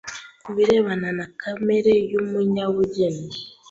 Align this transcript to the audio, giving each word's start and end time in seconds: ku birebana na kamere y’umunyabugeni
ku 0.43 0.49
birebana 0.55 1.09
na 1.17 1.25
kamere 1.39 1.93
y’umunyabugeni 2.11 3.25